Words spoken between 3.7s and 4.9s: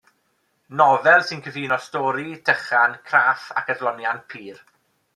adloniant pur.